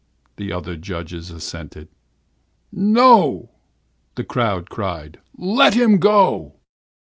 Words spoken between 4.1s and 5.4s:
the crowd cried.